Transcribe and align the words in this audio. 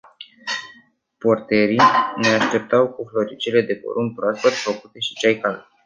Porterii 1.17 1.81
ne 2.15 2.27
așteptau 2.27 2.87
cu 2.89 3.07
floricele 3.09 3.61
de 3.61 3.75
porumb 3.75 4.15
proaspăt 4.15 4.51
făcute 4.51 4.99
și 4.99 5.13
ceai 5.13 5.37
cald. 5.37 5.67